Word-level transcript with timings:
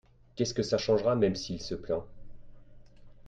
qu'est 0.35 0.45
ce 0.45 0.55
que 0.55 0.63
ça 0.63 0.79
changera 0.79 1.15
même 1.15 1.35
si 1.35 1.53
il 1.53 1.61
se 1.61 1.75
plaint. 1.75 2.05